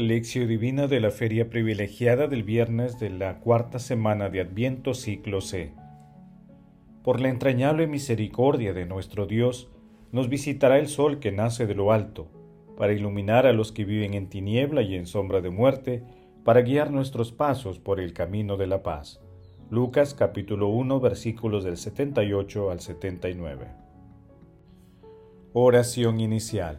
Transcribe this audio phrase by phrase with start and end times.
[0.00, 5.42] Lección Divina de la Feria Privilegiada del viernes de la cuarta semana de Adviento Ciclo
[5.42, 5.74] C.
[7.04, 9.68] Por la entrañable misericordia de nuestro Dios,
[10.10, 12.30] nos visitará el sol que nace de lo alto,
[12.78, 16.02] para iluminar a los que viven en tiniebla y en sombra de muerte,
[16.44, 19.20] para guiar nuestros pasos por el camino de la paz.
[19.68, 23.66] Lucas capítulo 1 versículos del 78 al 79.
[25.52, 26.78] Oración inicial.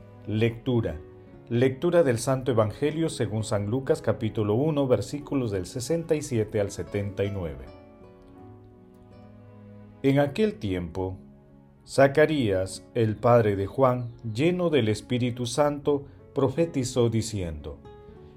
[0.27, 1.01] Lectura.
[1.49, 7.65] Lectura del Santo Evangelio según San Lucas capítulo 1 versículos del 67 al 79.
[10.03, 11.17] En aquel tiempo,
[11.87, 16.05] Zacarías, el padre de Juan, lleno del Espíritu Santo,
[16.35, 17.79] profetizó diciendo,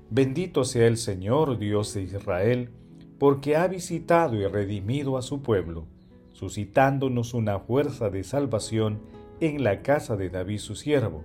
[0.09, 2.71] Bendito sea el Señor Dios de Israel,
[3.19, 5.85] porque ha visitado y redimido a su pueblo,
[6.33, 9.03] suscitándonos una fuerza de salvación
[9.41, 11.25] en la casa de David su siervo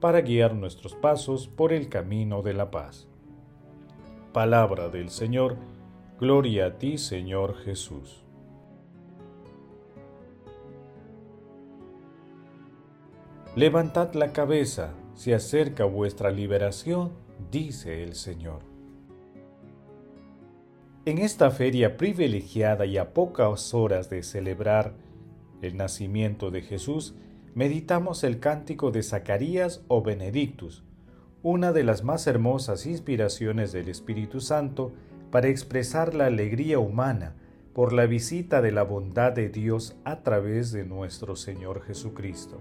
[0.00, 3.08] para guiar nuestros pasos por el camino de la paz.
[4.32, 5.56] Palabra del Señor,
[6.20, 8.22] gloria a ti Señor Jesús.
[13.54, 17.12] Levantad la cabeza, se acerca vuestra liberación,
[17.50, 18.60] dice el Señor.
[21.06, 24.92] En esta feria privilegiada y a pocas horas de celebrar
[25.62, 27.14] el nacimiento de Jesús,
[27.56, 30.84] meditamos el cántico de Zacarías o Benedictus,
[31.42, 34.92] una de las más hermosas inspiraciones del Espíritu Santo
[35.30, 37.34] para expresar la alegría humana
[37.72, 42.60] por la visita de la bondad de Dios a través de nuestro Señor Jesucristo.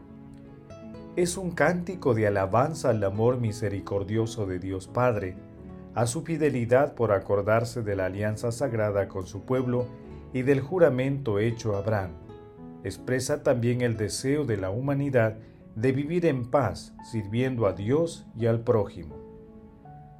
[1.17, 5.35] Es un cántico de alabanza al amor misericordioso de Dios Padre,
[5.93, 9.87] a su fidelidad por acordarse de la alianza sagrada con su pueblo
[10.31, 12.24] y del juramento hecho a Abraham
[12.85, 15.37] expresa también el deseo de la humanidad
[15.75, 19.17] de vivir en paz, sirviendo a Dios y al prójimo.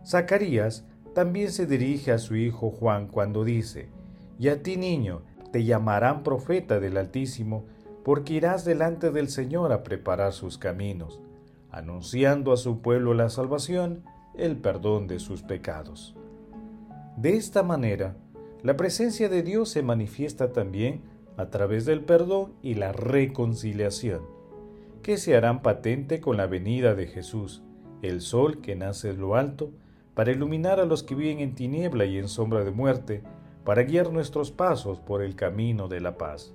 [0.04, 3.90] Zacarías también se dirige a su hijo Juan cuando dice,
[4.40, 5.22] Y a ti niño,
[5.52, 7.66] te llamarán profeta del Altísimo,
[8.04, 11.22] porque irás delante del Señor a preparar sus caminos,
[11.72, 14.04] anunciando a su pueblo la salvación,
[14.36, 16.16] el perdón de sus pecados.
[17.16, 18.18] De esta manera,
[18.64, 21.04] la presencia de Dios se manifiesta también
[21.38, 24.22] a través del perdón y la reconciliación,
[25.02, 27.62] que se harán patente con la venida de Jesús,
[28.02, 29.72] el sol que nace de lo alto,
[30.14, 33.22] para iluminar a los que viven en tiniebla y en sombra de muerte,
[33.64, 36.54] para guiar nuestros pasos por el camino de la paz.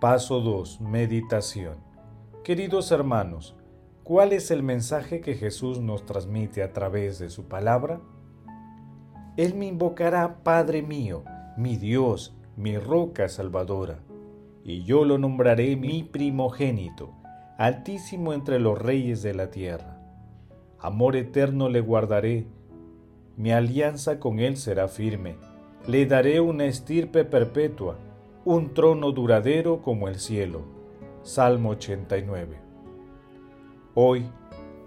[0.00, 0.80] Paso 2.
[0.80, 1.76] Meditación.
[2.44, 3.56] Queridos hermanos,
[4.04, 8.00] ¿cuál es el mensaje que Jesús nos transmite a través de su palabra?
[9.38, 11.22] Él me invocará Padre mío,
[11.56, 14.00] mi Dios, mi roca salvadora,
[14.64, 17.12] y yo lo nombraré mi primogénito,
[17.56, 19.96] altísimo entre los reyes de la tierra.
[20.80, 22.48] Amor eterno le guardaré,
[23.36, 25.36] mi alianza con él será firme,
[25.86, 27.96] le daré una estirpe perpetua,
[28.44, 30.62] un trono duradero como el cielo.
[31.22, 32.56] Salmo 89.
[33.94, 34.26] Hoy,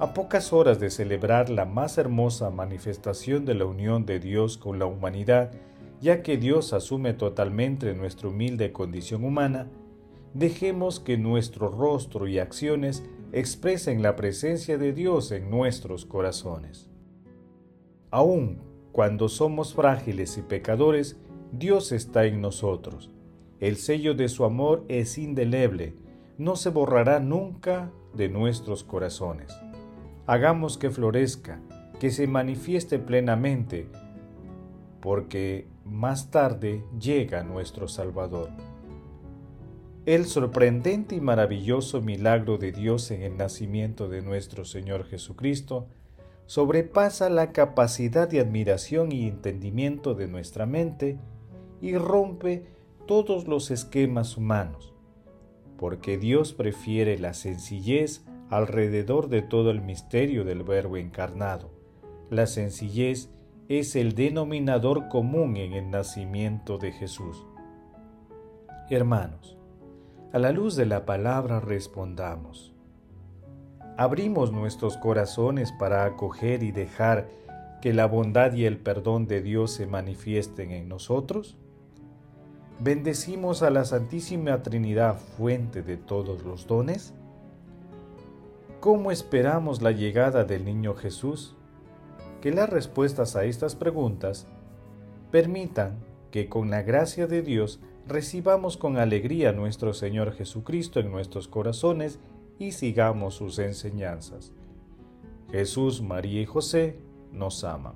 [0.02, 4.80] a pocas horas de celebrar la más hermosa manifestación de la unión de Dios con
[4.80, 5.52] la humanidad,
[6.02, 9.70] ya que Dios asume totalmente nuestra humilde condición humana,
[10.34, 16.90] dejemos que nuestro rostro y acciones expresen la presencia de Dios en nuestros corazones.
[18.10, 18.60] Aun
[18.92, 21.20] cuando somos frágiles y pecadores,
[21.52, 23.12] Dios está en nosotros.
[23.60, 25.94] El sello de su amor es indeleble,
[26.40, 29.54] no se borrará nunca de nuestros corazones.
[30.28, 31.60] Hagamos que florezca,
[32.00, 33.88] que se manifieste plenamente,
[35.02, 38.50] porque más tarde llega nuestro Salvador.
[40.06, 45.88] El sorprendente y maravilloso milagro de Dios en el nacimiento de nuestro Señor Jesucristo
[46.48, 51.20] sobrepasa la capacidad de admiración y entendimiento de nuestra mente
[51.82, 52.66] y rompe
[53.08, 54.94] todos los esquemas humanos,
[55.78, 61.72] porque Dios prefiere la sencillez alrededor de todo el misterio del Verbo encarnado.
[62.30, 63.30] La sencillez
[63.70, 67.48] es el denominador común en el nacimiento de Jesús.
[68.90, 69.58] Hermanos,
[70.34, 72.74] a la luz de la palabra respondamos.
[73.98, 77.30] ¿Abrimos nuestros corazones para acoger y dejar
[77.82, 81.58] que la bondad y el perdón de Dios se manifiesten en nosotros?
[82.80, 87.14] ¿Bendecimos a la Santísima Trinidad, fuente de todos los dones?
[88.82, 91.56] ¿Cómo esperamos la llegada del niño Jesús?
[92.42, 94.48] Que las respuestas a estas preguntas
[95.30, 96.00] permitan
[96.32, 101.48] que con la gracia de Dios recibamos con alegría a nuestro Señor Jesucristo en nuestros
[101.48, 102.20] corazones
[102.58, 104.52] y sigamos sus enseñanzas.
[105.52, 106.98] Jesús, María y José
[107.32, 107.94] nos aman.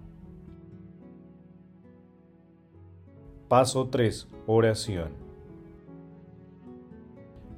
[3.47, 4.27] Paso 3.
[4.45, 5.13] Oración.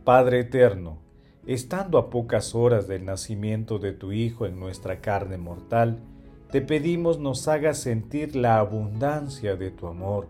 [0.06, 1.07] Padre Eterno,
[1.48, 6.00] estando a pocas horas del nacimiento de tu Hijo en nuestra carne mortal,
[6.52, 10.28] te pedimos nos hagas sentir la abundancia de tu amor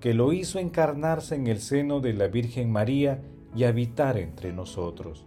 [0.00, 3.22] que lo hizo encarnarse en el seno de la Virgen María
[3.54, 5.26] y habitar entre nosotros.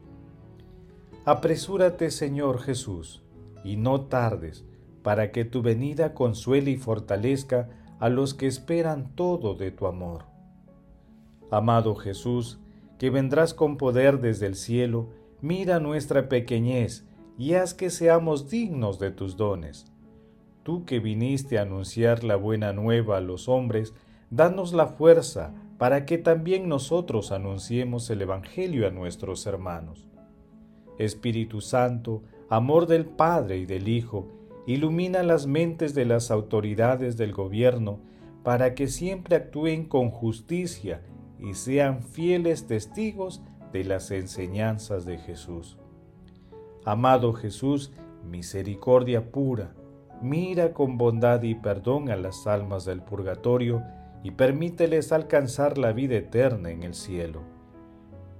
[1.25, 3.23] Apresúrate, Señor Jesús,
[3.63, 4.65] y no tardes,
[5.03, 10.25] para que tu venida consuele y fortalezca a los que esperan todo de tu amor.
[11.51, 12.59] Amado Jesús,
[12.97, 15.09] que vendrás con poder desde el cielo,
[15.41, 17.05] mira nuestra pequeñez
[17.37, 19.85] y haz que seamos dignos de tus dones.
[20.63, 23.93] Tú que viniste a anunciar la buena nueva a los hombres,
[24.29, 30.07] danos la fuerza para que también nosotros anunciemos el Evangelio a nuestros hermanos.
[30.97, 34.27] Espíritu Santo, amor del Padre y del Hijo,
[34.67, 38.01] ilumina las mentes de las autoridades del gobierno
[38.43, 41.01] para que siempre actúen con justicia
[41.39, 45.77] y sean fieles testigos de las enseñanzas de Jesús.
[46.85, 47.91] Amado Jesús,
[48.25, 49.73] misericordia pura,
[50.21, 53.83] mira con bondad y perdón a las almas del purgatorio
[54.23, 57.41] y permíteles alcanzar la vida eterna en el cielo.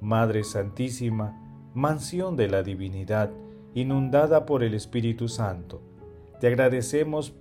[0.01, 1.37] Madre Santísima,
[1.73, 3.31] mansión de la divinidad,
[3.73, 5.81] inundada por el Espíritu Santo,
[6.39, 7.33] te agradecemos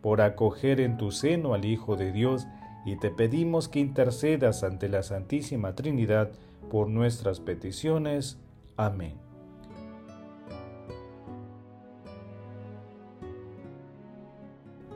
[0.00, 2.46] por acoger en tu seno al Hijo de Dios
[2.84, 6.32] y te pedimos que intercedas ante la Santísima Trinidad
[6.70, 8.38] por nuestras peticiones.
[8.76, 9.14] Amén.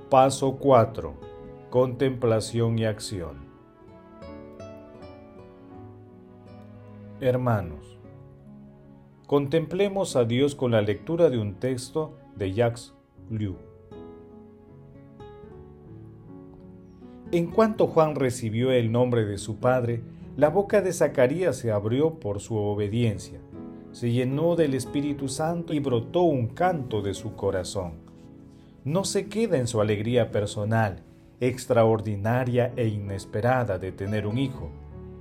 [0.08, 1.26] Paso 4
[1.70, 3.36] contemplación y acción.
[7.20, 7.98] Hermanos,
[9.26, 12.94] contemplemos a Dios con la lectura de un texto de Jacques
[13.30, 13.56] Liu.
[17.32, 20.02] En cuanto Juan recibió el nombre de su padre,
[20.36, 23.40] la boca de Zacarías se abrió por su obediencia,
[23.92, 27.94] se llenó del Espíritu Santo y brotó un canto de su corazón.
[28.84, 31.02] No se queda en su alegría personal,
[31.40, 34.70] extraordinaria e inesperada de tener un hijo,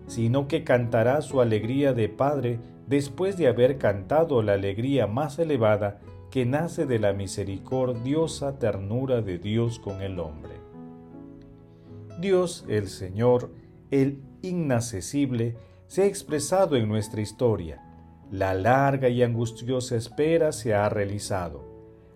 [0.07, 6.01] sino que cantará su alegría de padre después de haber cantado la alegría más elevada
[6.29, 10.55] que nace de la misericordiosa ternura de Dios con el hombre.
[12.19, 13.51] Dios, el Señor,
[13.91, 15.55] el inaccesible,
[15.87, 17.81] se ha expresado en nuestra historia.
[18.31, 21.63] La larga y angustiosa espera se ha realizado.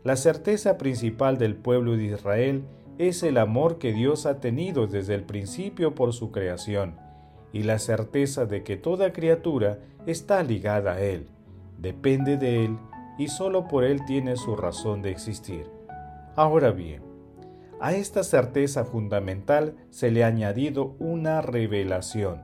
[0.03, 2.63] La certeza principal del pueblo de Israel
[2.97, 6.97] es el amor que Dios ha tenido desde el principio por su creación
[7.51, 11.27] y la certeza de que toda criatura está ligada a Él,
[11.77, 12.77] depende de Él
[13.17, 15.65] y solo por Él tiene su razón de existir.
[16.35, 17.01] Ahora bien,
[17.79, 22.43] a esta certeza fundamental se le ha añadido una revelación.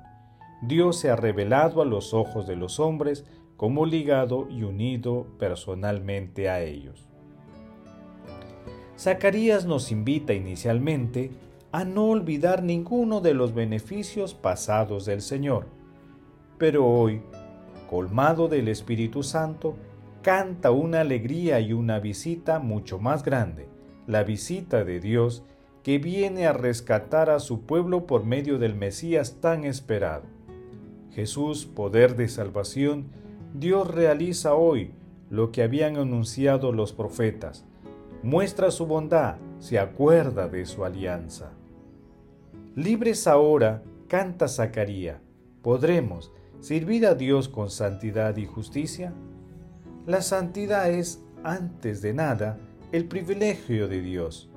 [0.61, 3.25] Dios se ha revelado a los ojos de los hombres
[3.57, 7.07] como ligado y unido personalmente a ellos.
[8.97, 11.31] Zacarías nos invita inicialmente
[11.71, 15.67] a no olvidar ninguno de los beneficios pasados del Señor,
[16.57, 17.21] pero hoy,
[17.89, 19.75] colmado del Espíritu Santo,
[20.21, 23.67] canta una alegría y una visita mucho más grande,
[24.07, 25.43] la visita de Dios
[25.83, 30.23] que viene a rescatar a su pueblo por medio del Mesías tan esperado.
[31.11, 33.05] Jesús, poder de salvación,
[33.53, 34.91] Dios realiza hoy
[35.29, 37.65] lo que habían anunciado los profetas.
[38.23, 41.51] Muestra su bondad, se acuerda de su alianza.
[42.75, 45.21] Libres ahora, canta Zacarías,
[45.61, 49.13] ¿podremos servir a Dios con santidad y justicia?
[50.05, 52.57] La santidad es, antes de nada,
[52.95, 54.49] el privilegio de Dios,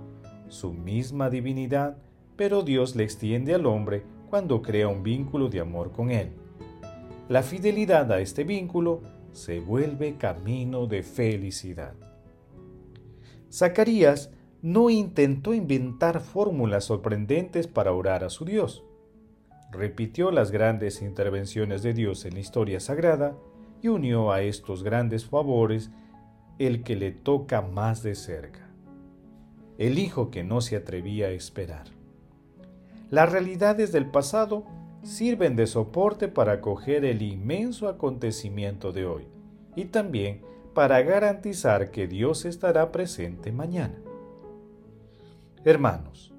[0.46, 1.96] su misma divinidad,
[2.36, 6.30] pero Dios le extiende al hombre cuando crea un vínculo de amor con él.
[7.28, 9.02] La fidelidad a este vínculo
[9.32, 11.94] se vuelve camino de felicidad.
[13.52, 14.30] Zacarías
[14.62, 18.84] no intentó inventar fórmulas sorprendentes para orar a su Dios.
[19.72, 23.36] Repitió las grandes intervenciones de Dios en la historia sagrada
[23.82, 25.90] y unió a estos grandes favores
[26.58, 28.68] el que le toca más de cerca,
[29.78, 31.86] el hijo que no se atrevía a esperar.
[33.10, 34.64] Las realidades del pasado
[35.02, 39.28] sirven de soporte para acoger el inmenso acontecimiento de hoy
[39.76, 40.42] y también
[40.74, 43.94] para garantizar que Dios estará presente mañana.
[45.64, 46.34] Hermanos,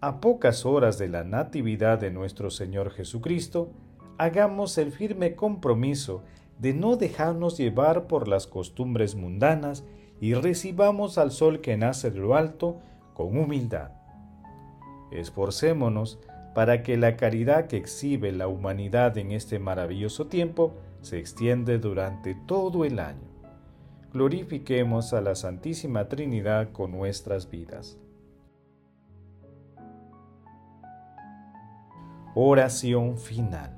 [0.00, 3.72] a pocas horas de la Natividad de nuestro Señor Jesucristo,
[4.16, 6.22] hagamos el firme compromiso
[6.58, 9.84] de no dejarnos llevar por las costumbres mundanas
[10.20, 12.80] y recibamos al sol que nace de lo alto
[13.14, 13.92] con humildad.
[15.10, 16.18] Esforcémonos
[16.54, 22.34] para que la caridad que exhibe la humanidad en este maravilloso tiempo se extiende durante
[22.34, 23.28] todo el año.
[24.12, 27.98] Glorifiquemos a la Santísima Trinidad con nuestras vidas.
[32.34, 33.77] Oración final.